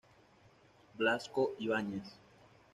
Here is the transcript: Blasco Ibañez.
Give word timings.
Blasco 0.97 1.53
Ibañez. 1.59 2.07